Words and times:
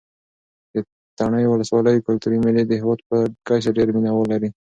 د 0.73 0.75
تڼیو 1.17 1.51
ولسوالۍ 1.53 1.95
کلتوري 2.07 2.37
مېلې 2.45 2.63
د 2.65 2.71
هېواد 2.81 2.99
په 3.09 3.17
کچه 3.47 3.69
ډېر 3.77 3.87
مینه 3.95 4.11
وال 4.13 4.27
لري. 4.33 4.49